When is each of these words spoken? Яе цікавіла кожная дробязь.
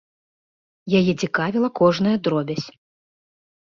Яе 1.01 1.13
цікавіла 1.21 1.69
кожная 1.83 2.17
дробязь. 2.29 2.67